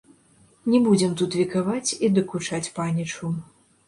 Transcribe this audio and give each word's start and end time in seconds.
Не 0.75 0.77
будзем 0.85 1.11
тут 1.19 1.37
векаваць 1.41 1.95
і 2.07 2.09
дакучаць 2.15 2.71
панічу. 2.79 3.31